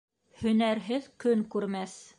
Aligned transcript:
Һөнәрһеҙ 0.43 1.07
көн 1.27 1.47
күрмәҫ. 1.57 2.01